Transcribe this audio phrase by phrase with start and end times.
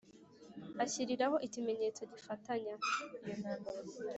[0.83, 2.75] ashyiriraho ikimenyetso gifatanya,